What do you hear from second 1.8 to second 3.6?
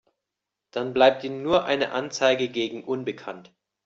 Anzeige gegen unbekannt.